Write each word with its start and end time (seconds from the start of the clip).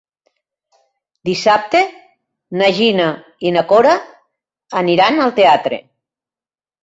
Dissabte 1.29 1.81
na 2.61 2.69
Gina 2.77 3.09
i 3.49 3.51
na 3.57 3.63
Cora 3.73 3.93
aniran 4.83 5.25
al 5.27 5.35
teatre. 5.41 5.79